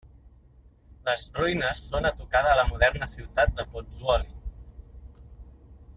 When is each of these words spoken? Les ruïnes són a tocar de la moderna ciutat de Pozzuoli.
Les 1.09 1.25
ruïnes 1.41 1.83
són 1.91 2.09
a 2.09 2.13
tocar 2.23 2.41
de 2.49 2.57
la 2.61 2.65
moderna 2.71 3.11
ciutat 3.13 3.55
de 3.61 3.67
Pozzuoli. 3.75 5.57